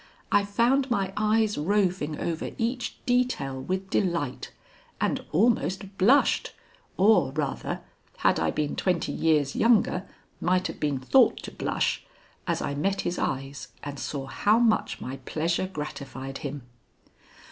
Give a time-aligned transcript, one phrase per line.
[0.31, 4.51] I found my eyes roving over each detail with delight,
[4.99, 6.53] and almost blushed,
[6.97, 7.81] or, rather,
[8.17, 10.07] had I been twenty years younger
[10.39, 12.03] might have been thought to blush,
[12.47, 16.63] as I met his eyes and saw how much my pleasure gratified him.